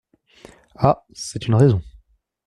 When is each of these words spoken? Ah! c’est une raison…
Ah! 0.77 1.05
c’est 1.13 1.45
une 1.47 1.53
raison… 1.53 1.79